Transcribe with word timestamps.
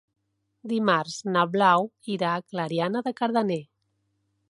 Dimarts 0.71 1.17
na 1.35 1.45
Blau 1.57 1.87
irà 2.17 2.35
a 2.39 2.43
Clariana 2.49 3.07
de 3.11 3.17
Cardener. 3.23 3.63